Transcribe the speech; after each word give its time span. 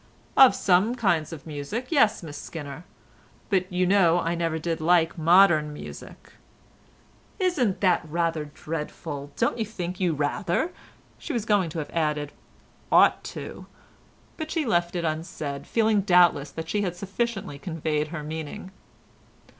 "Of 0.35 0.55
some 0.55 0.95
kinds 0.95 1.31
of 1.31 1.45
music, 1.45 1.91
yes, 1.91 2.23
Miss 2.23 2.35
Skinner, 2.35 2.85
but 3.51 3.71
you 3.71 3.85
know 3.85 4.17
I 4.19 4.33
never 4.33 4.57
did 4.57 4.81
like 4.81 5.15
modern 5.15 5.71
music." 5.71 6.31
"Isn't 7.37 7.81
that 7.81 8.01
rather 8.09 8.45
dreadful?—Don't 8.45 9.59
you 9.59 9.65
think 9.67 9.99
you 9.99 10.13
rather"—she 10.15 11.33
was 11.33 11.45
going 11.45 11.69
to 11.69 11.77
have 11.77 11.91
added, 11.91 12.31
"ought 12.91 13.23
to?" 13.25 13.67
but 14.37 14.49
she 14.49 14.65
left 14.65 14.95
it 14.95 15.05
unsaid, 15.05 15.67
feeling 15.67 16.01
doubtless 16.01 16.49
that 16.49 16.67
she 16.67 16.81
had 16.81 16.95
sufficiently 16.95 17.59
conveyed 17.59 18.07
her 18.07 18.23
meaning. 18.23 18.71